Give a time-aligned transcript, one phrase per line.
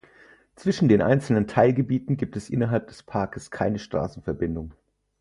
[0.55, 4.73] Zwischen den einzelnen Teilgebieten gibt es innerhalb des Parkes keine Straßenverbindungen.